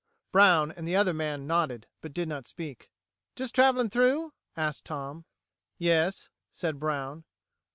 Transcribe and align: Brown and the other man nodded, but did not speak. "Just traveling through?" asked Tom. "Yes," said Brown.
Brown 0.31 0.71
and 0.71 0.87
the 0.87 0.95
other 0.95 1.13
man 1.13 1.45
nodded, 1.45 1.85
but 2.01 2.11
did 2.11 2.27
not 2.27 2.47
speak. 2.47 2.89
"Just 3.35 3.53
traveling 3.53 3.91
through?" 3.91 4.33
asked 4.57 4.83
Tom. 4.85 5.25
"Yes," 5.77 6.27
said 6.51 6.79
Brown. 6.79 7.23